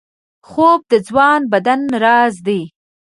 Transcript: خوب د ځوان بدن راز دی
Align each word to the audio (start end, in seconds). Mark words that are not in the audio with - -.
خوب 0.47 0.81
د 0.91 0.93
ځوان 1.07 1.41
بدن 1.51 1.81
راز 2.03 2.35
دی 2.47 2.61